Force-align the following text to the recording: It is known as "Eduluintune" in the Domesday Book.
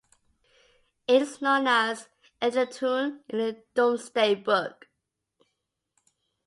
It 1.07 1.21
is 1.21 1.43
known 1.43 1.67
as 1.67 2.07
"Eduluintune" 2.41 3.19
in 3.29 3.37
the 3.37 3.63
Domesday 3.75 4.33
Book. 4.33 4.87